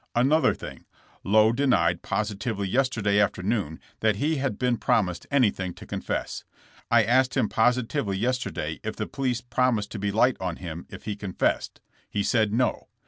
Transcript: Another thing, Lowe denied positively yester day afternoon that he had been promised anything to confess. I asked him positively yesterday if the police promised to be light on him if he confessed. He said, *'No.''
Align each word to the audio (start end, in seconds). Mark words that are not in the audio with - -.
Another 0.15 0.55
thing, 0.55 0.85
Lowe 1.23 1.51
denied 1.53 2.01
positively 2.01 2.67
yester 2.67 3.01
day 3.03 3.19
afternoon 3.19 3.79
that 3.99 4.15
he 4.15 4.37
had 4.37 4.57
been 4.57 4.77
promised 4.77 5.27
anything 5.29 5.75
to 5.75 5.85
confess. 5.85 6.43
I 6.89 7.03
asked 7.03 7.37
him 7.37 7.47
positively 7.47 8.17
yesterday 8.17 8.79
if 8.83 8.95
the 8.95 9.05
police 9.05 9.41
promised 9.41 9.91
to 9.91 9.99
be 9.99 10.11
light 10.11 10.37
on 10.39 10.55
him 10.55 10.87
if 10.89 11.05
he 11.05 11.15
confessed. 11.15 11.81
He 12.09 12.23
said, 12.23 12.51
*'No.'' 12.51 12.87